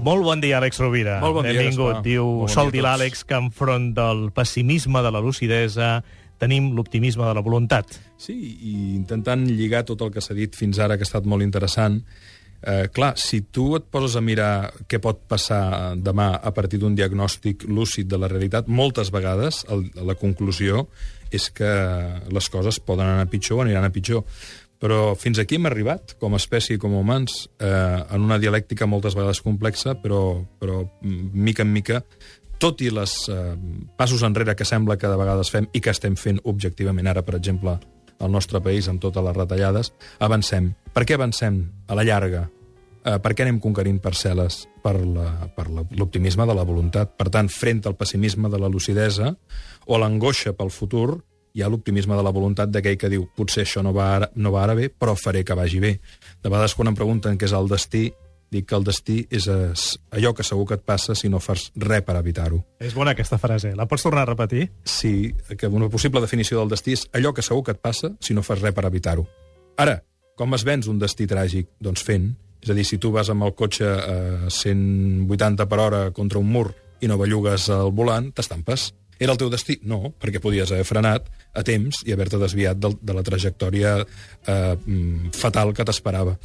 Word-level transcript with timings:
Molt 0.00 0.24
bon 0.24 0.40
dia, 0.40 0.56
Àlex 0.60 0.80
Rovira. 0.80 1.18
Molt 1.20 1.36
bon 1.40 1.44
dia, 1.44 1.58
Benvingut. 1.58 1.98
Gaspar. 1.98 2.04
Diu, 2.06 2.24
bon 2.42 2.52
sol 2.52 2.70
dia 2.70 2.78
dir 2.78 2.84
l'Àlex 2.86 3.24
que 3.28 3.36
enfront 3.36 3.90
del 3.96 4.30
pessimisme 4.32 5.02
de 5.04 5.12
la 5.12 5.20
lucidesa 5.20 5.98
tenim 6.40 6.70
l'optimisme 6.72 7.26
de 7.26 7.34
la 7.36 7.42
voluntat. 7.44 7.98
Sí, 8.16 8.32
i 8.32 8.74
intentant 8.96 9.44
lligar 9.44 9.84
tot 9.88 10.00
el 10.06 10.12
que 10.14 10.22
s'ha 10.24 10.36
dit 10.36 10.56
fins 10.56 10.80
ara, 10.80 10.96
que 10.96 11.04
ha 11.04 11.10
estat 11.10 11.28
molt 11.28 11.44
interessant, 11.44 12.00
eh, 12.62 12.88
clar, 12.92 13.12
si 13.20 13.42
tu 13.52 13.74
et 13.76 13.84
poses 13.92 14.16
a 14.16 14.24
mirar 14.24 14.72
què 14.88 15.02
pot 15.04 15.20
passar 15.28 15.96
demà 16.00 16.32
a 16.40 16.54
partir 16.56 16.80
d'un 16.80 16.96
diagnòstic 16.96 17.68
lúcid 17.68 18.08
de 18.08 18.18
la 18.20 18.28
realitat, 18.32 18.68
moltes 18.68 19.12
vegades 19.12 19.66
el, 19.68 19.90
la 20.00 20.16
conclusió 20.16 20.86
és 21.30 21.50
que 21.54 21.70
les 22.32 22.48
coses 22.50 22.80
poden 22.80 23.06
anar 23.06 23.28
pitjor 23.30 23.60
o 23.60 23.62
aniran 23.68 23.84
a 23.84 23.92
pitjor. 23.92 24.24
Però 24.80 25.14
fins 25.20 25.36
aquí 25.38 25.58
hem 25.58 25.68
arribat, 25.68 26.14
com 26.20 26.32
a 26.32 26.40
espècie 26.40 26.78
i 26.78 26.80
com 26.80 26.94
a 26.96 27.00
humans, 27.02 27.50
eh, 27.60 27.68
en 27.68 28.24
una 28.24 28.38
dialèctica 28.40 28.88
moltes 28.88 29.16
vegades 29.18 29.42
complexa, 29.44 29.98
però, 30.00 30.40
però 30.58 30.82
mm, 31.02 31.32
mica 31.36 31.66
en 31.66 31.74
mica 31.74 32.00
tot 32.60 32.82
i 32.84 32.90
els 32.92 33.14
eh, 33.32 33.54
passos 33.96 34.22
enrere 34.26 34.54
que 34.56 34.68
sembla 34.68 34.98
que 35.00 35.08
de 35.08 35.16
vegades 35.16 35.50
fem 35.52 35.66
i 35.72 35.80
que 35.80 35.92
estem 35.94 36.16
fent 36.20 36.42
objectivament 36.44 37.08
ara, 37.08 37.24
per 37.24 37.38
exemple, 37.38 37.78
al 38.20 38.32
nostre 38.32 38.60
país 38.60 38.88
amb 38.88 39.00
totes 39.00 39.24
les 39.24 39.36
retallades, 39.36 39.92
avancem. 40.20 40.74
Per 40.92 41.06
què 41.08 41.16
avancem 41.16 41.62
a 41.88 41.96
la 41.96 42.04
llarga? 42.04 42.44
Eh, 43.00 43.16
per 43.16 43.32
què 43.32 43.46
anem 43.46 43.62
conquerint 43.64 43.96
parcel·les? 44.04 44.66
Per 44.84 44.92
l'optimisme 45.00 46.44
de 46.48 46.56
la 46.56 46.66
voluntat. 46.68 47.16
Per 47.16 47.30
tant, 47.32 47.48
frente 47.48 47.88
al 47.88 47.96
pessimisme 47.96 48.52
de 48.52 48.60
la 48.60 48.68
lucidesa 48.68 49.32
o 49.88 49.98
l'angoixa 49.98 50.52
pel 50.56 50.72
futur, 50.72 51.22
hi 51.54 51.62
ha 51.62 51.68
l'optimisme 51.68 52.16
de 52.16 52.24
la 52.24 52.32
voluntat 52.34 52.70
d'aquell 52.70 52.98
que 52.98 53.10
diu 53.12 53.26
potser 53.36 53.64
això 53.66 53.82
no 53.82 53.92
va, 53.96 54.08
ara, 54.16 54.30
no 54.36 54.52
va 54.54 54.64
ara 54.64 54.76
bé, 54.78 54.88
però 54.90 55.16
faré 55.18 55.44
que 55.44 55.56
vagi 55.58 55.80
bé. 55.82 55.96
De 56.42 56.50
vegades, 56.50 56.74
quan 56.78 56.90
em 56.90 56.98
pregunten 56.98 57.38
què 57.38 57.48
és 57.48 57.54
el 57.56 57.70
destí, 57.70 58.10
dic 58.50 58.66
que 58.66 58.76
el 58.76 58.84
destí 58.84 59.20
és 59.30 59.46
allò 59.50 60.32
que 60.34 60.44
segur 60.46 60.66
que 60.66 60.76
et 60.78 60.84
passa 60.86 61.14
si 61.14 61.30
no 61.30 61.40
fas 61.42 61.68
res 61.78 62.02
per 62.06 62.16
evitar-ho. 62.18 62.60
És 62.82 62.94
bona 62.98 63.14
aquesta 63.14 63.38
frase. 63.38 63.72
La 63.78 63.86
pots 63.90 64.04
tornar 64.06 64.26
a 64.26 64.30
repetir? 64.32 64.68
Sí, 64.84 65.32
que 65.56 65.70
una 65.70 65.88
possible 65.90 66.22
definició 66.22 66.58
del 66.58 66.72
destí 66.74 66.98
és 66.98 67.06
allò 67.14 67.32
que 67.34 67.46
segur 67.46 67.64
que 67.66 67.76
et 67.76 67.82
passa 67.82 68.12
si 68.20 68.34
no 68.34 68.42
fas 68.46 68.62
res 68.62 68.74
per 68.74 68.86
evitar-ho. 68.90 69.26
Ara, 69.78 70.00
com 70.36 70.54
es 70.58 70.66
vens 70.66 70.90
un 70.90 70.98
destí 70.98 71.28
tràgic? 71.30 71.70
Doncs 71.80 72.02
fent. 72.06 72.32
És 72.60 72.72
a 72.72 72.76
dir, 72.76 72.84
si 72.84 72.98
tu 73.00 73.12
vas 73.14 73.30
amb 73.32 73.46
el 73.46 73.54
cotxe 73.56 73.86
a 73.88 74.50
180 74.52 75.66
per 75.70 75.78
hora 75.80 76.00
contra 76.16 76.42
un 76.42 76.50
mur 76.50 76.68
i 77.00 77.08
no 77.08 77.16
bellugues 77.20 77.70
el 77.72 77.94
volant, 77.96 78.32
t'estampes. 78.36 78.90
Era 79.20 79.34
el 79.36 79.38
teu 79.38 79.50
destí? 79.52 79.76
No, 79.84 80.14
perquè 80.16 80.40
podies 80.40 80.70
haver 80.72 80.86
frenat 80.88 81.26
a 81.52 81.62
temps 81.66 81.98
i 82.08 82.14
haver-te 82.14 82.38
desviat 82.40 82.78
del, 82.80 82.94
de 83.04 83.12
la 83.12 83.24
trajectòria 83.26 83.98
eh, 84.00 84.76
mm, 84.80 85.34
fatal 85.36 85.74
que 85.76 85.84
t'esperava. 85.84 86.38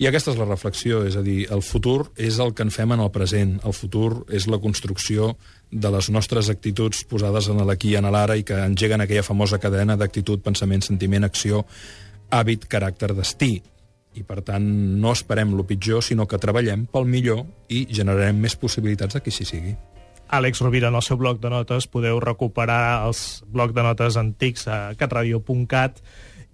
I 0.00 0.08
aquesta 0.08 0.32
és 0.32 0.40
la 0.40 0.46
reflexió, 0.48 1.02
és 1.04 1.18
a 1.20 1.22
dir, 1.22 1.44
el 1.52 1.60
futur 1.62 2.08
és 2.16 2.40
el 2.40 2.54
que 2.56 2.64
en 2.64 2.72
fem 2.72 2.96
en 2.96 3.04
el 3.04 3.12
present, 3.12 3.58
el 3.68 3.76
futur 3.76 4.24
és 4.32 4.48
la 4.48 4.58
construcció 4.58 5.34
de 5.70 5.92
les 5.92 6.08
nostres 6.10 6.48
actituds 6.48 7.04
posades 7.10 7.50
en 7.52 7.60
l'aquí 7.68 7.92
i 7.92 7.98
en 8.00 8.08
l'ara 8.08 8.38
i 8.40 8.46
que 8.48 8.56
engeguen 8.56 9.04
aquella 9.04 9.26
famosa 9.26 9.60
cadena 9.60 9.98
d'actitud, 10.00 10.40
pensament, 10.42 10.82
sentiment, 10.82 11.28
acció, 11.28 11.66
hàbit, 12.32 12.64
caràcter, 12.72 13.12
destí. 13.14 13.58
I, 14.14 14.22
per 14.24 14.40
tant, 14.46 14.64
no 15.02 15.12
esperem 15.12 15.52
lo 15.58 15.66
pitjor, 15.68 16.00
sinó 16.06 16.24
que 16.30 16.40
treballem 16.40 16.86
pel 16.88 17.04
millor 17.04 17.44
i 17.68 17.84
generarem 17.90 18.38
més 18.40 18.56
possibilitats 18.56 19.18
de 19.18 19.20
que 19.20 19.34
així 19.34 19.44
sigui. 19.44 19.74
Àlex 20.30 20.60
Rovira, 20.62 20.88
en 20.88 20.94
el 20.98 21.02
seu 21.02 21.16
bloc 21.20 21.40
de 21.40 21.50
notes 21.52 21.86
podeu 21.86 22.20
recuperar 22.20 23.04
els 23.06 23.42
blocs 23.46 23.74
de 23.74 23.82
notes 23.86 24.16
antics 24.16 24.66
a 24.68 24.94
catradio.cat 24.98 26.00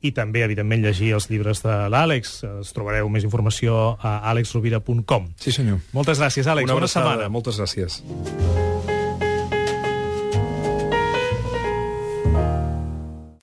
i 0.02 0.12
també, 0.16 0.40
evidentment, 0.46 0.80
llegir 0.84 1.12
els 1.12 1.28
llibres 1.28 1.60
de 1.62 1.74
l'Àlex. 1.92 2.38
Es 2.62 2.72
trobareu 2.72 3.08
més 3.12 3.24
informació 3.24 3.98
a 4.00 4.18
alexrovira.com. 4.30 5.28
Sí, 5.36 5.52
senyor. 5.52 5.82
Moltes 5.92 6.18
gràcies, 6.22 6.46
Àlex. 6.48 6.64
Una 6.64 6.74
Bona 6.78 6.86
abraçada. 6.86 7.10
setmana. 7.12 7.28
Moltes 7.28 7.60
gràcies. 7.60 8.59